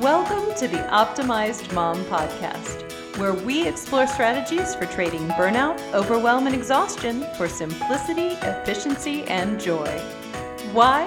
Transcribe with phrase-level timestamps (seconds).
[0.00, 6.54] Welcome to the Optimized Mom Podcast, where we explore strategies for trading burnout, overwhelm, and
[6.54, 9.88] exhaustion for simplicity, efficiency, and joy.
[10.72, 11.04] Why?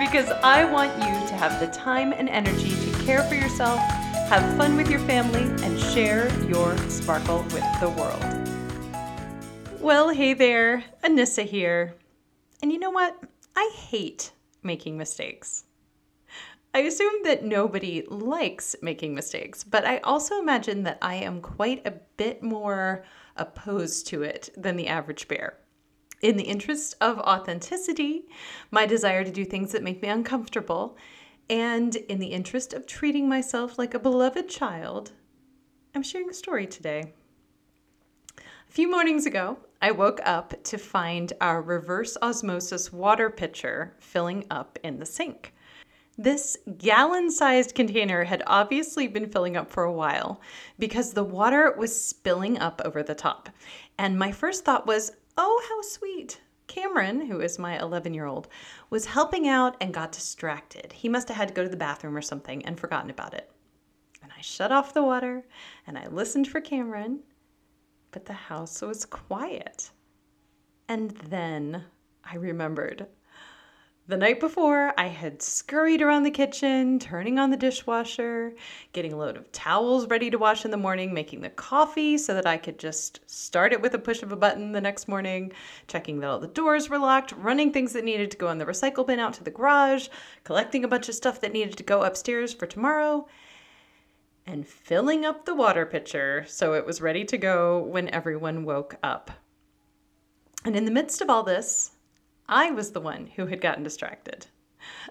[0.00, 4.56] Because I want you to have the time and energy to care for yourself, have
[4.56, 9.80] fun with your family, and share your sparkle with the world.
[9.80, 11.94] Well, hey there, Anissa here.
[12.60, 13.22] And you know what?
[13.54, 14.32] I hate
[14.64, 15.65] making mistakes.
[16.76, 21.86] I assume that nobody likes making mistakes, but I also imagine that I am quite
[21.86, 23.02] a bit more
[23.34, 25.56] opposed to it than the average bear.
[26.20, 28.26] In the interest of authenticity,
[28.70, 30.98] my desire to do things that make me uncomfortable,
[31.48, 35.12] and in the interest of treating myself like a beloved child,
[35.94, 37.14] I'm sharing a story today.
[38.36, 44.44] A few mornings ago, I woke up to find our reverse osmosis water pitcher filling
[44.50, 45.54] up in the sink.
[46.18, 50.40] This gallon sized container had obviously been filling up for a while
[50.78, 53.50] because the water was spilling up over the top.
[53.98, 56.40] And my first thought was, oh, how sweet.
[56.68, 58.48] Cameron, who is my 11 year old,
[58.88, 60.92] was helping out and got distracted.
[60.92, 63.50] He must have had to go to the bathroom or something and forgotten about it.
[64.22, 65.44] And I shut off the water
[65.86, 67.20] and I listened for Cameron,
[68.10, 69.90] but the house was quiet.
[70.88, 71.84] And then
[72.24, 73.06] I remembered
[74.08, 78.54] the night before, I had scurried around the kitchen, turning on the dishwasher,
[78.92, 82.32] getting a load of towels ready to wash in the morning, making the coffee so
[82.34, 85.50] that I could just start it with a push of a button the next morning,
[85.88, 88.64] checking that all the doors were locked, running things that needed to go in the
[88.64, 90.06] recycle bin out to the garage,
[90.44, 93.26] collecting a bunch of stuff that needed to go upstairs for tomorrow,
[94.46, 98.94] and filling up the water pitcher so it was ready to go when everyone woke
[99.02, 99.32] up.
[100.64, 101.90] And in the midst of all this,
[102.48, 104.46] I was the one who had gotten distracted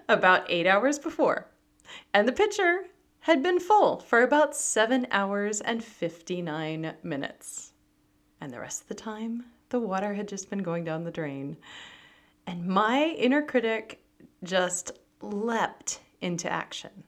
[0.07, 1.47] about eight hours before,
[2.13, 2.85] and the pitcher
[3.19, 7.73] had been full for about seven hours and 59 minutes.
[8.39, 11.57] And the rest of the time, the water had just been going down the drain.
[12.47, 14.03] And my inner critic
[14.43, 14.91] just
[15.21, 17.03] leapt into action.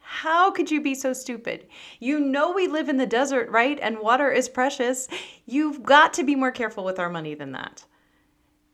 [0.00, 1.66] How could you be so stupid?
[2.00, 3.78] You know we live in the desert, right?
[3.80, 5.08] And water is precious.
[5.46, 7.84] You've got to be more careful with our money than that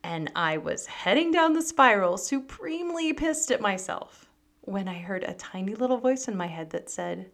[0.07, 4.31] and I was heading down the spiral, supremely pissed at myself,
[4.61, 7.29] when I heard a tiny little voice in my head that said,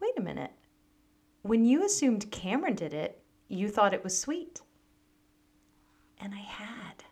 [0.00, 0.52] Wait a minute.
[1.42, 4.60] When you assumed Cameron did it, you thought it was sweet.
[6.20, 7.02] And I had.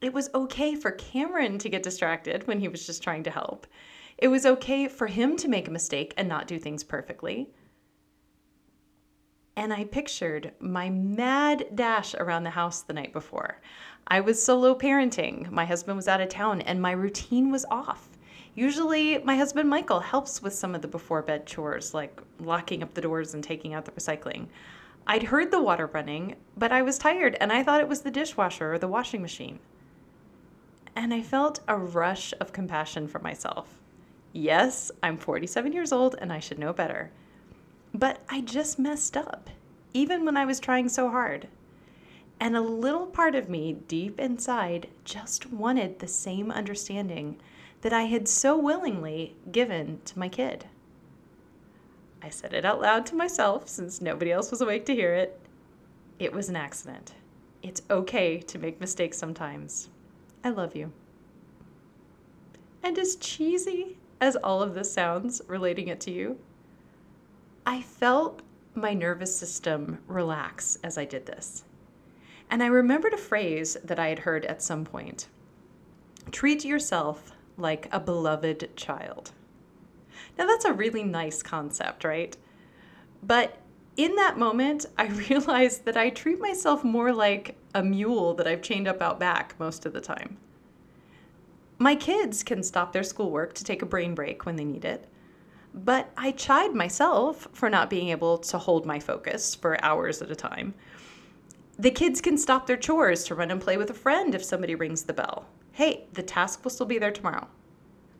[0.00, 3.68] It was okay for Cameron to get distracted when he was just trying to help.
[4.18, 7.52] It was okay for him to make a mistake and not do things perfectly
[9.56, 13.60] and I pictured my mad dash around the house the night before.
[14.06, 18.08] I was solo parenting, my husband was out of town, and my routine was off.
[18.54, 22.94] Usually, my husband Michael helps with some of the before bed chores, like locking up
[22.94, 24.46] the doors and taking out the recycling.
[25.06, 28.10] I'd heard the water running, but I was tired and I thought it was the
[28.10, 29.58] dishwasher or the washing machine.
[30.94, 33.80] And I felt a rush of compassion for myself.
[34.32, 37.10] Yes, I'm 47 years old and I should know better.
[37.92, 39.50] But I just messed up,
[39.92, 41.48] even when I was trying so hard.
[42.38, 47.36] And a little part of me deep inside just wanted the same understanding
[47.82, 50.66] that I had so willingly given to my kid.
[52.22, 55.40] I said it out loud to myself since nobody else was awake to hear it.
[56.18, 57.14] It was an accident.
[57.62, 59.88] It's okay to make mistakes sometimes.
[60.44, 60.92] I love you.
[62.82, 66.38] And as cheesy as all of this sounds, relating it to you,
[67.70, 68.42] I felt
[68.74, 71.62] my nervous system relax as I did this.
[72.50, 75.28] And I remembered a phrase that I had heard at some point
[76.32, 79.30] treat yourself like a beloved child.
[80.36, 82.36] Now, that's a really nice concept, right?
[83.22, 83.56] But
[83.96, 88.62] in that moment, I realized that I treat myself more like a mule that I've
[88.62, 90.38] chained up out back most of the time.
[91.78, 95.06] My kids can stop their schoolwork to take a brain break when they need it.
[95.72, 100.30] But I chide myself for not being able to hold my focus for hours at
[100.30, 100.74] a time.
[101.78, 104.74] The kids can stop their chores to run and play with a friend if somebody
[104.74, 105.46] rings the bell.
[105.72, 107.46] Hey, the task will still be there tomorrow.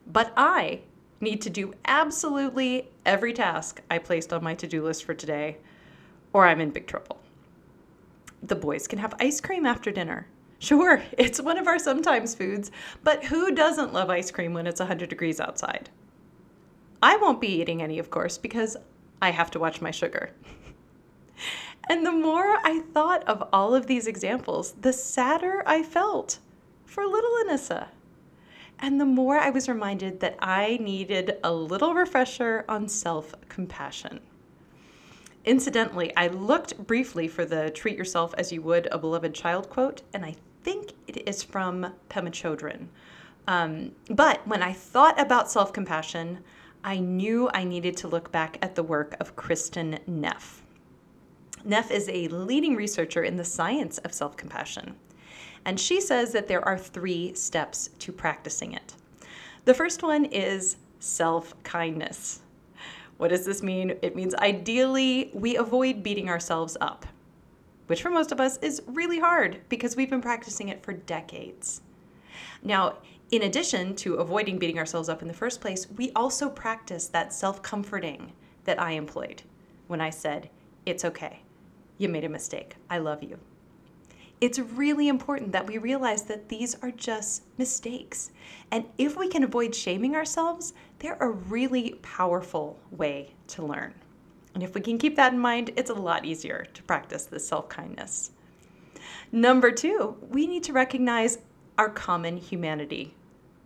[0.06, 0.80] But I
[1.20, 5.58] need to do absolutely every task I placed on my to do list for today,
[6.32, 7.20] or I'm in big trouble.
[8.42, 10.26] The boys can have ice cream after dinner.
[10.58, 12.70] Sure, it's one of our sometimes foods,
[13.04, 15.90] but who doesn't love ice cream when it's 100 degrees outside?
[17.02, 18.76] I won't be eating any, of course, because
[19.22, 20.30] I have to watch my sugar.
[21.90, 26.38] and the more I thought of all of these examples, the sadder I felt
[26.84, 27.88] for little Anissa.
[28.78, 34.20] and the more I was reminded that I needed a little refresher on self compassion.
[35.44, 40.02] Incidentally, I looked briefly for the treat yourself as you would a beloved child quote,
[40.12, 42.88] and I think it is from Pema Chodron.
[43.46, 46.40] Um, but when I thought about self compassion,
[46.82, 50.62] I knew I needed to look back at the work of Kristin Neff.
[51.62, 54.96] Neff is a leading researcher in the science of self compassion,
[55.66, 58.94] and she says that there are three steps to practicing it.
[59.66, 62.40] The first one is self kindness.
[63.18, 63.98] What does this mean?
[64.00, 67.04] It means ideally we avoid beating ourselves up,
[67.88, 71.82] which for most of us is really hard because we've been practicing it for decades.
[72.62, 72.96] Now,
[73.30, 77.32] in addition to avoiding beating ourselves up in the first place, we also practice that
[77.32, 78.32] self comforting
[78.64, 79.42] that I employed
[79.86, 80.50] when I said,
[80.86, 81.40] It's okay.
[81.98, 82.76] You made a mistake.
[82.88, 83.38] I love you
[84.40, 88.30] it's really important that we realize that these are just mistakes.
[88.70, 93.94] And if we can avoid shaming ourselves, they're a really powerful way to learn.
[94.54, 97.46] And if we can keep that in mind, it's a lot easier to practice this
[97.46, 98.32] self kindness.
[99.30, 101.38] Number two, we need to recognize
[101.78, 103.14] our common humanity.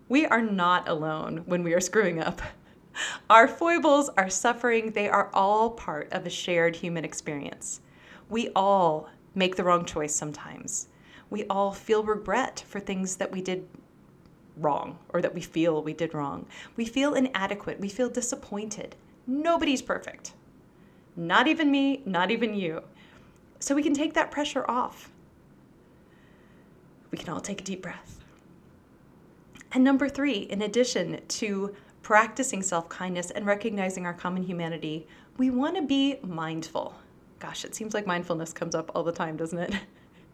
[0.08, 2.42] We are not alone when we are screwing up.
[3.28, 7.80] Our foibles, our suffering, they are all part of a shared human experience.
[8.28, 10.88] We all make the wrong choice sometimes.
[11.30, 13.66] We all feel regret for things that we did
[14.56, 16.46] wrong or that we feel we did wrong.
[16.76, 17.80] We feel inadequate.
[17.80, 18.94] We feel disappointed.
[19.26, 20.34] Nobody's perfect.
[21.16, 22.82] Not even me, not even you.
[23.58, 25.10] So we can take that pressure off.
[27.10, 28.24] We can all take a deep breath.
[29.75, 35.50] And number three, in addition to practicing self kindness and recognizing our common humanity, we
[35.50, 36.94] want to be mindful.
[37.41, 39.75] Gosh, it seems like mindfulness comes up all the time, doesn't it?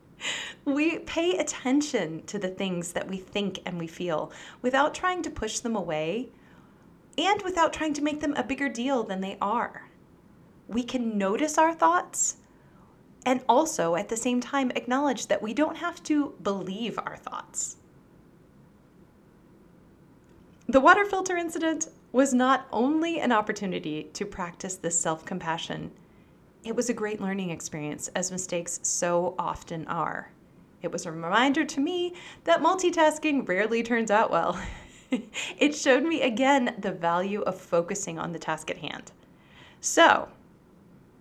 [0.66, 5.30] we pay attention to the things that we think and we feel without trying to
[5.30, 6.28] push them away
[7.16, 9.88] and without trying to make them a bigger deal than they are.
[10.68, 12.36] We can notice our thoughts
[13.24, 17.76] and also at the same time acknowledge that we don't have to believe our thoughts.
[20.70, 25.90] The water filter incident was not only an opportunity to practice this self compassion
[26.62, 30.30] it was a great learning experience, as mistakes so often are.
[30.82, 32.14] It was a reminder to me
[32.44, 34.60] that multitasking rarely turns out well.
[35.58, 39.12] it showed me again the value of focusing on the task at hand.
[39.80, 40.28] So,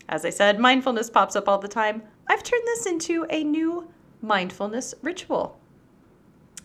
[0.10, 2.04] as I said, mindfulness pops up all the time.
[2.28, 3.90] I've turned this into a new
[4.22, 5.59] mindfulness ritual.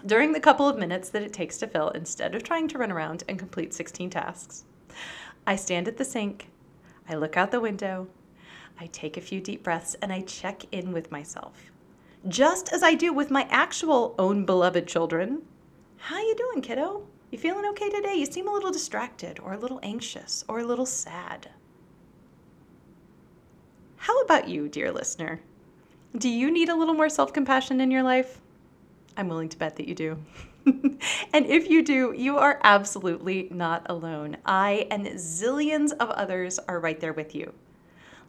[0.07, 2.93] During the couple of minutes that it takes to fill, instead of trying to run
[2.93, 4.65] around and complete 16 tasks,
[5.47, 6.51] I stand at the sink,
[7.09, 8.09] I look out the window,
[8.79, 11.71] I take a few deep breaths and I check in with myself.
[12.29, 15.43] Just as I do with my actual own beloved children.
[15.97, 17.07] How you doing, kiddo?
[17.31, 18.15] You feeling okay today?
[18.15, 21.49] You seem a little distracted or a little anxious or a little sad.
[23.97, 25.41] How about you, dear listener?
[26.17, 28.41] Do you need a little more self-compassion in your life?
[29.17, 30.19] I'm willing to bet that you do.
[30.67, 34.37] and if you do, you are absolutely not alone.
[34.45, 37.53] I and zillions of others are right there with you.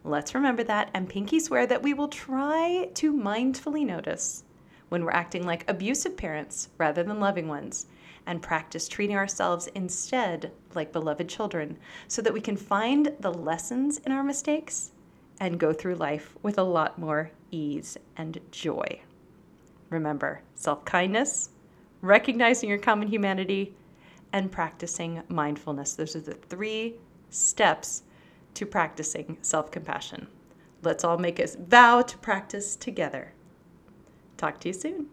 [0.04, 4.44] Let's remember that and pinky swear that we will try to mindfully notice
[4.90, 7.88] when we're acting like abusive parents rather than loving ones
[8.28, 11.78] and practice treating ourselves instead like beloved children
[12.08, 14.92] so that we can find the lessons in our mistakes
[15.40, 19.02] and go through life with a lot more ease and joy.
[19.90, 21.50] Remember self kindness,
[22.02, 23.76] recognizing your common humanity,
[24.34, 25.96] and practicing mindfulness.
[25.96, 26.96] Those are the three
[27.30, 28.04] steps
[28.56, 30.28] to practicing self compassion.
[30.82, 33.34] Let's all make a vow to practice together.
[34.38, 35.08] Talk to you soon.